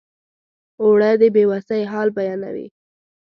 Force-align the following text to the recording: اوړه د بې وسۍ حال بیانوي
اوړه 0.81 1.11
د 1.21 1.23
بې 1.35 1.43
وسۍ 1.51 1.81
حال 1.91 2.09
بیانوي 2.17 2.67